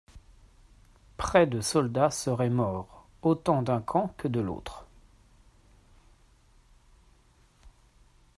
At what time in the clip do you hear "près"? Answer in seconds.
1.15-1.45